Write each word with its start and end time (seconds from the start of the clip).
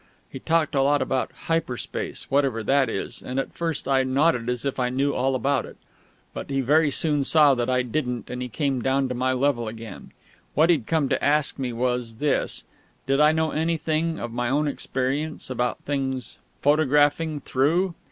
He 0.31 0.39
talked 0.39 0.73
a 0.73 0.81
lot 0.81 0.99
about 1.03 1.31
"hyper 1.45 1.77
space," 1.77 2.25
whatever 2.31 2.63
that 2.63 2.89
is; 2.89 3.21
and 3.21 3.39
at 3.39 3.53
first 3.53 3.87
I 3.87 4.01
nodded, 4.01 4.49
as 4.49 4.65
if 4.65 4.79
I 4.79 4.89
knew 4.89 5.13
all 5.13 5.35
about 5.35 5.63
it. 5.67 5.77
But 6.33 6.49
he 6.49 6.59
very 6.59 6.89
soon 6.89 7.23
saw 7.23 7.53
that 7.53 7.69
I 7.69 7.83
didn't, 7.83 8.27
and 8.27 8.41
he 8.41 8.49
came 8.49 8.81
down 8.81 9.07
to 9.09 9.13
my 9.13 9.31
level 9.33 9.67
again. 9.67 10.09
What 10.55 10.71
he'd 10.71 10.87
come 10.87 11.07
to 11.09 11.23
ask 11.23 11.59
me 11.59 11.71
was 11.71 12.15
this: 12.15 12.63
Did 13.05 13.19
I 13.19 13.31
know 13.31 13.51
anything, 13.51 14.19
of 14.19 14.31
my 14.31 14.49
own 14.49 14.67
experience, 14.67 15.51
about 15.51 15.77
things 15.83 16.39
"photographing 16.63 17.39
through"? 17.39 17.93